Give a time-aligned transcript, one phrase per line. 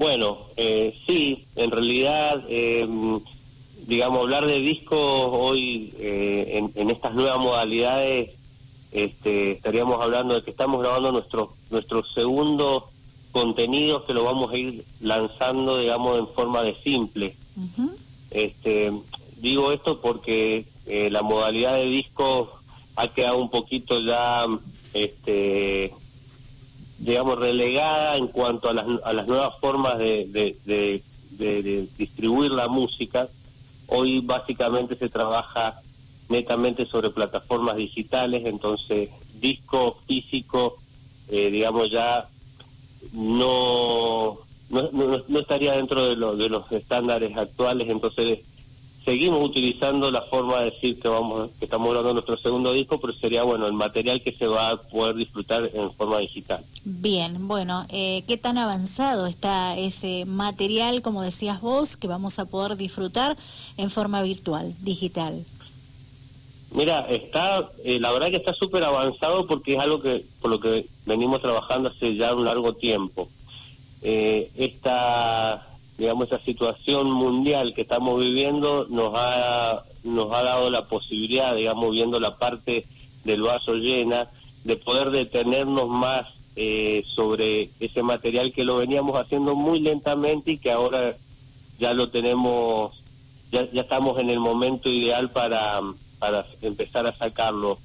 [0.00, 2.88] Bueno, eh, sí, en realidad, eh,
[3.86, 8.30] digamos, hablar de discos hoy eh, en, en, estas nuevas modalidades,
[8.92, 12.84] este, estaríamos hablando de que estamos grabando nuestros nuestros segundos
[13.30, 17.36] contenidos que lo vamos a ir lanzando, digamos, en forma de simple.
[18.30, 18.92] este,
[19.36, 22.48] digo esto porque eh, la modalidad de discos
[22.96, 24.46] ha quedado un poquito ya,
[24.94, 25.92] este,
[27.00, 30.26] digamos, relegada en cuanto a las, a las nuevas formas de,
[30.64, 31.02] de,
[31.96, 33.26] distribuir la música.
[33.88, 35.74] Hoy básicamente se trabaja
[36.28, 39.08] netamente sobre plataformas digitales, entonces
[39.40, 40.76] disco físico,
[41.30, 42.28] eh, digamos, ya
[43.14, 48.40] no, no, no, estaría dentro de, lo, de los estándares actuales, entonces
[49.04, 53.12] seguimos utilizando la forma de decir que vamos que estamos grabando nuestro segundo disco, pero
[53.12, 56.64] sería bueno el material que se va a poder disfrutar en forma digital.
[56.84, 62.44] Bien, bueno, eh, ¿qué tan avanzado está ese material, como decías vos, que vamos a
[62.46, 63.36] poder disfrutar
[63.76, 65.44] en forma virtual, digital?
[66.72, 70.60] Mira, está, eh, la verdad que está súper avanzado porque es algo que por lo
[70.60, 73.28] que venimos trabajando hace ya un largo tiempo.
[74.02, 75.66] Eh, esta,
[76.00, 81.92] digamos, esta situación mundial que estamos viviendo nos ha, nos ha dado la posibilidad, digamos,
[81.92, 82.84] viendo la parte
[83.24, 84.26] del vaso llena,
[84.64, 90.58] de poder detenernos más eh, sobre ese material que lo veníamos haciendo muy lentamente y
[90.58, 91.14] que ahora
[91.78, 93.04] ya lo tenemos,
[93.52, 95.80] ya, ya estamos en el momento ideal para
[96.20, 97.78] para empezar a sacarlo.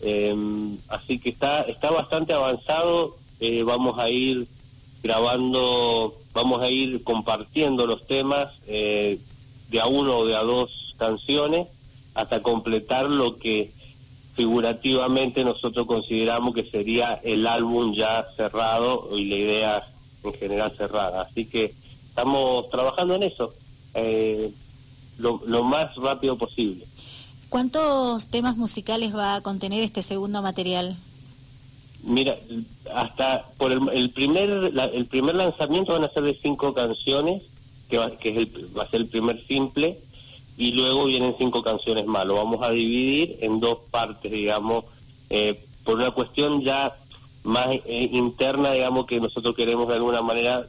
[0.00, 4.46] Em, así que está, está bastante avanzado, eh, vamos a ir
[5.02, 9.18] grabando, vamos a ir compartiendo los temas eh,
[9.70, 11.68] de a uno o de a dos canciones
[12.14, 13.70] hasta completar lo que
[14.34, 19.88] figurativamente nosotros consideramos que sería el álbum ya cerrado y la idea
[20.24, 21.22] en general cerrada.
[21.22, 21.72] Así que
[22.08, 23.52] estamos trabajando en eso
[23.94, 24.50] eh,
[25.18, 26.84] lo más rápido posible.
[27.48, 30.96] ¿Cuántos temas musicales va a contener este segundo material?
[32.04, 32.36] Mira,
[32.94, 37.42] hasta por el, primer el primer lanzamiento van a ser de cinco canciones,
[37.90, 39.98] que va, que es el, va a ser el primer simple,
[40.56, 42.26] y luego vienen cinco canciones más.
[42.26, 44.84] Lo vamos a dividir en dos partes, digamos,
[45.30, 46.94] eh, por una cuestión ya
[47.44, 50.66] más eh, interna, digamos, que nosotros queremos de alguna manera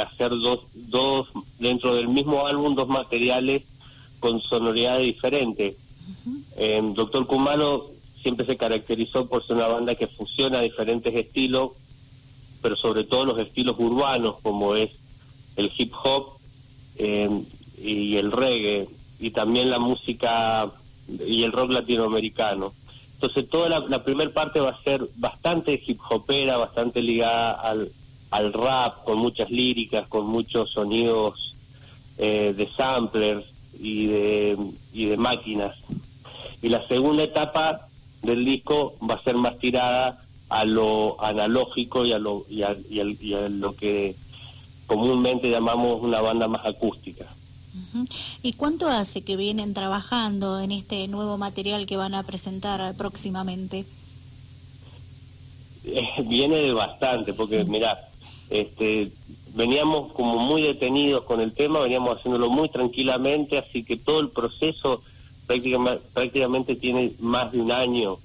[0.00, 3.64] hacer dos, dos, dentro del mismo álbum, dos materiales
[4.20, 5.76] con sonoridades diferentes
[6.94, 7.82] Doctor Cumano
[8.22, 11.72] siempre se caracterizó por ser una banda que fusiona diferentes estilos,
[12.62, 14.90] pero sobre todo los estilos urbanos, como es
[15.56, 16.38] el hip hop
[16.96, 17.44] em,
[17.82, 18.88] y el reggae,
[19.20, 20.70] y también la música
[21.26, 22.72] y el rock latinoamericano.
[23.14, 27.90] Entonces toda la, primera parte va a ser bastante hip hopera, bastante ligada al,
[28.30, 31.56] al rap, con muchas líricas, con muchos sonidos
[32.18, 33.44] eh, de samplers
[33.80, 34.56] y de,
[34.92, 35.76] y de máquinas
[36.62, 37.87] y la segunda etapa
[38.22, 43.48] del disco va a ser más tirada a lo analógico y a lo, y a,
[43.48, 44.16] lo que
[44.86, 47.26] comúnmente llamamos una banda más acústica.
[48.42, 53.84] ¿Y cuánto hace que vienen trabajando en este nuevo material que van a presentar próximamente?
[55.84, 57.98] Eh, viene de bastante, porque mira,
[58.50, 59.10] este,
[59.54, 64.30] veníamos como muy detenidos con el tema, veníamos haciéndolo muy tranquilamente, así que todo el
[64.30, 65.02] proceso
[65.48, 68.18] prácticamente, tiene más de un año,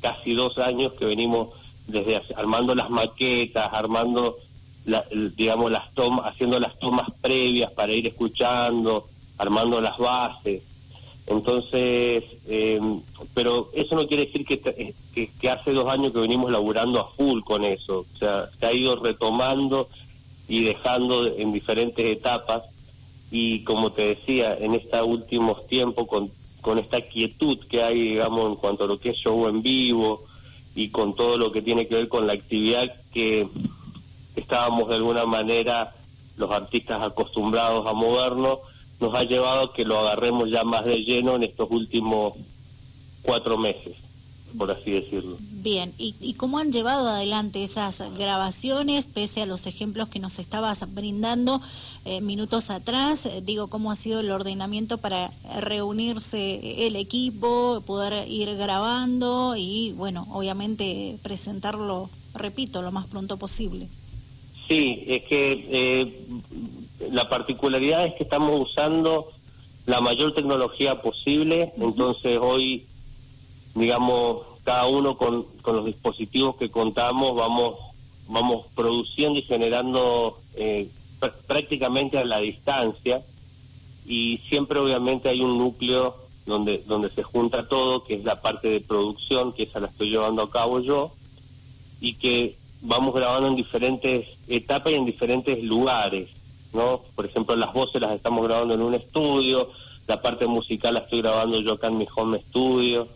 [0.00, 1.50] casi dos años que venimos
[1.86, 4.36] desde armando las maquetas, armando,
[5.36, 9.04] digamos, las tomas, haciendo las tomas previas para ir escuchando,
[9.38, 10.62] armando las bases.
[11.26, 13.00] Entonces, em,
[13.34, 17.42] pero eso no quiere decir que, que, hace dos años que venimos laburando a full
[17.42, 18.00] con eso.
[18.00, 19.86] O sea, se ha ido retomando
[20.48, 22.64] y dejando en diferentes etapas.
[23.30, 26.28] Y como te decía, en estos últimos tiempos, con
[26.60, 30.22] con esta quietud que hay, digamos, en cuanto a lo que es show en vivo
[30.74, 33.46] y con todo lo que tiene que ver con la actividad que
[34.36, 35.92] estábamos de alguna manera
[36.36, 38.58] los artistas acostumbrados a movernos,
[39.00, 42.34] nos ha llevado a que lo agarremos ya más de lleno en estos últimos
[43.22, 44.09] cuatro meses
[44.56, 45.36] por así decirlo.
[45.62, 50.94] Bien, ¿Y, cómo han llevado adelante esas grabaciones, pese a los ejemplos que nos estabas
[50.94, 51.60] brindando
[52.06, 53.26] eh, minutos atrás?
[53.26, 55.30] Eh, digo, ¿cómo ha sido el ordenamiento para
[55.60, 63.86] reunirse el equipo, poder ir grabando y, bueno, obviamente presentarlo, repito, lo más pronto posible?
[64.66, 66.26] Sí, es que eh,
[67.10, 69.26] la particularidad es que estamos usando
[69.86, 72.86] la mayor tecnología posible, entonces hoy
[73.74, 77.76] digamos, cada uno con, con los dispositivos que contamos vamos,
[78.28, 80.88] vamos produciendo y generando eh,
[81.46, 83.22] prácticamente a la distancia
[84.06, 86.14] y siempre obviamente hay un núcleo
[86.46, 90.10] donde donde se junta todo, que es la parte de producción, que esa la estoy
[90.10, 91.12] llevando a cabo yo,
[92.00, 96.30] y que vamos grabando en diferentes etapas y en diferentes lugares,
[96.72, 97.02] ¿no?
[97.14, 99.70] Por ejemplo, las voces las estamos grabando en un estudio,
[100.06, 103.06] la parte musical la estoy grabando yo acá en mi home studio,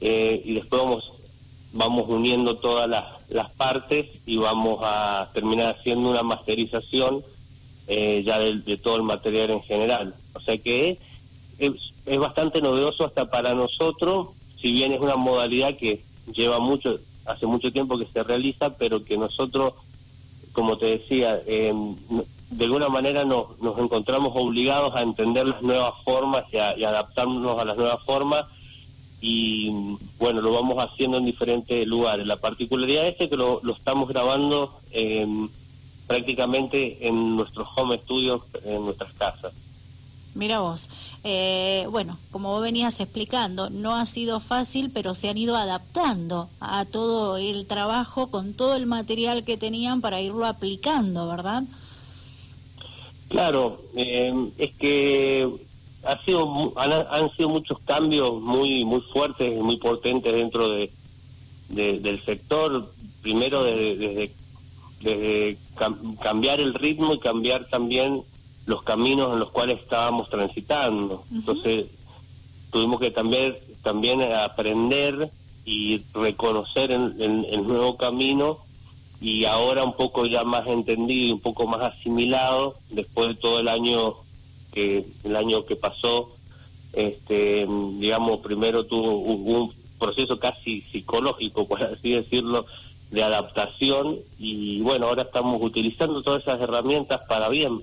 [0.00, 1.12] eh, y después vamos,
[1.72, 7.22] vamos uniendo todas las, las partes y vamos a terminar haciendo una masterización
[7.86, 10.14] eh, ya de, todo el material en general.
[10.34, 10.98] O sea que
[11.58, 11.72] es,
[12.06, 14.28] es bastante novedoso hasta para nosotros,
[14.60, 16.02] si bien es una modalidad que
[16.32, 19.74] lleva mucho, hace mucho tiempo que se realiza, pero que nosotros,
[20.52, 21.72] como te decía, eh,
[22.50, 27.58] de alguna manera nos, nos encontramos obligados a entender las nuevas formas y, a, adaptarnos
[27.58, 28.46] a las nuevas formas
[29.20, 29.70] y
[30.18, 32.26] bueno, lo vamos haciendo en diferentes lugares.
[32.26, 35.26] La particularidad es que lo, lo estamos grabando eh,
[36.06, 39.52] prácticamente en nuestros home studios, en nuestras casas.
[40.34, 40.88] Mira vos,
[41.24, 46.48] eh, bueno, como vos venías explicando, no ha sido fácil, pero se han ido adaptando
[46.60, 51.64] a todo el trabajo con todo el material que tenían para irlo aplicando, ¿verdad?
[53.28, 55.48] Claro, eh, es que
[56.04, 60.90] ha sido han, sido muchos cambios muy muy fuertes y muy potentes dentro de,
[61.68, 62.90] del sector.
[63.22, 64.30] Primero desde,
[65.02, 65.58] desde,
[66.22, 68.22] cambiar el ritmo y cambiar también
[68.66, 71.22] los caminos en los cuales estábamos transitando.
[71.32, 71.86] Entonces,
[72.70, 75.30] tuvimos que también, también aprender
[75.64, 78.58] y reconocer el, nuevo camino
[79.20, 83.60] y ahora un poco ya más entendido y un poco más asimilado después de todo
[83.60, 84.14] el año
[84.72, 86.30] que el año que pasó
[86.92, 87.66] este
[87.98, 92.66] digamos primero tuvo un proceso casi psicológico por así decirlo
[93.10, 97.80] de adaptación y bueno ahora estamos utilizando todas esas herramientas para bien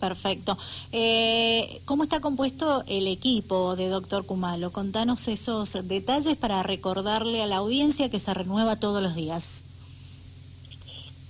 [0.00, 0.58] Perfecto.
[0.92, 4.70] Eh, ¿Cómo está compuesto el equipo de Doctor Kumalo?
[4.70, 9.62] Contanos esos detalles para recordarle a la audiencia que se renueva todos los días.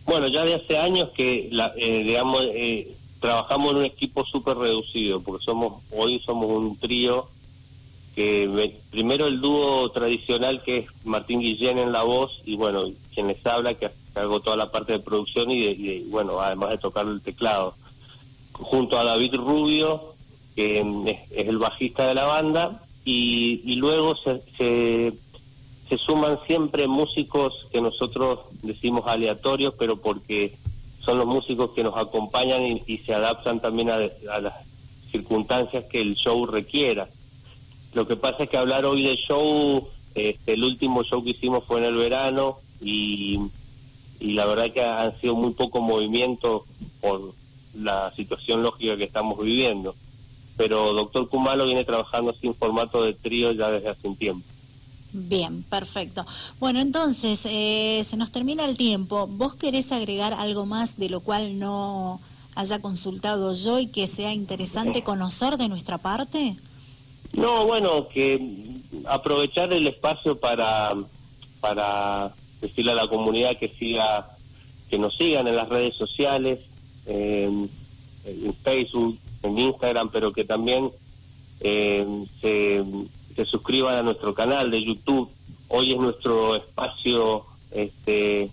[0.06, 2.94] Bueno, ya de hace años que, eh, digamos, eh,
[3.25, 7.26] trabajamos en un equipo súper reducido, porque somos hoy somos un trío
[8.15, 12.85] que primero el dúo tradicional que es Martín Guillén en la voz y bueno,
[13.15, 16.79] quien les habla que hago toda la parte de producción y, y bueno, además de
[16.79, 17.75] tocar el teclado.
[18.53, 20.03] Junto a David Rubio,
[20.55, 24.38] que es, el bajista de la banda, y, luego se,
[25.88, 30.55] se, suman siempre músicos que nosotros decimos aleatorios, pero porque
[31.04, 34.54] son los músicos que nos acompañan y, se adaptan también a, las
[35.10, 37.08] circunstancias que el show requiera.
[37.92, 41.64] Lo que pasa es que hablar hoy de show, este, el último show que hicimos
[41.64, 43.38] fue en el verano y,
[44.20, 46.64] y la verdad que han sido muy poco movimiento
[47.00, 47.20] por
[47.78, 49.94] la situación lógica que estamos viviendo.
[50.56, 54.46] Pero Doctor Kumalo viene trabajando sin formato de trío ya desde hace un tiempo.
[55.16, 56.26] Bien, perfecto.
[56.58, 59.28] Bueno, entonces, eh, se nos termina el tiempo.
[59.28, 62.20] ¿Vos querés agregar algo más de lo cual no
[62.56, 66.56] haya consultado yo y que sea interesante conocer de nuestra parte?
[67.32, 68.40] No, bueno, que
[69.06, 70.93] aprovechar el espacio para,
[71.61, 74.28] para decirle a la comunidad que siga,
[74.90, 76.58] que nos sigan en las redes sociales,
[77.06, 77.70] en
[78.64, 80.90] Facebook, en Instagram, pero que también
[81.61, 82.04] eh,
[82.40, 82.85] se,
[83.35, 85.31] se, suscriban a nuestro canal de YouTube.
[85.69, 88.50] Hoy es nuestro espacio este,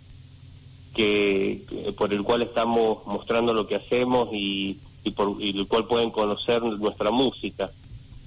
[0.96, 5.86] que, por el cual estamos mostrando lo que hacemos y, y por y el cual
[5.86, 7.70] pueden conocer nuestra música.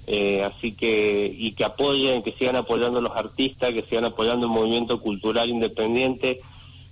[0.07, 4.47] Eh, así que y que apoyen, que sigan apoyando a los artistas, que sigan apoyando
[4.47, 6.41] el movimiento cultural independiente,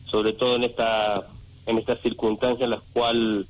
[0.07, 1.23] sobre todo en esta
[1.66, 3.47] en estas circunstancias en las cuales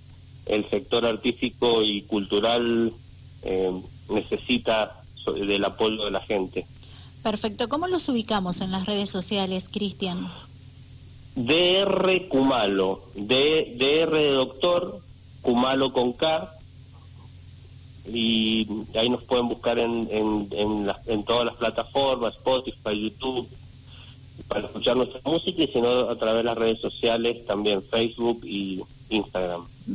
[0.46, 2.92] el sector artístico y cultural
[3.44, 3.72] eh,
[4.10, 6.66] necesita del apoyo de la gente.
[7.22, 7.68] Perfecto.
[7.68, 10.28] ¿Cómo los ubicamos en las redes sociales, Cristian?
[11.36, 14.98] DR Kumalo, D, DR de doctor,
[15.40, 16.52] Kumalo con K,
[18.06, 23.48] y ahí nos pueden buscar en, en, en, en todas las plataformas, Spotify, YouTube,
[24.48, 28.40] para escuchar nuestra música y si no a través de las redes sociales, también Facebook
[28.44, 29.64] y Instagram.